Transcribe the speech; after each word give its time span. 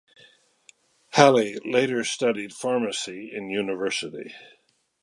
Halley 1.09 1.59
later 1.63 2.03
studied 2.03 2.53
pharmacy 2.53 3.31
in 3.31 3.51
university. 3.51 4.33